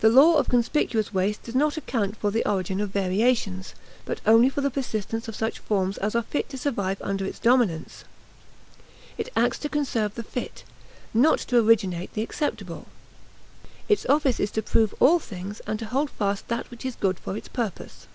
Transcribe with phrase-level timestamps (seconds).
[0.00, 3.74] The law of conspicuous waste does not account for the origin of variations,
[4.06, 7.38] but only for the persistence of such forms as are fit to survive under its
[7.38, 8.04] dominance.
[9.18, 10.64] It acts to conserve the fit,
[11.12, 12.86] not to originate the acceptable.
[13.90, 17.18] Its office is to prove all things and to hold fast that which is good
[17.18, 18.06] for its purpose.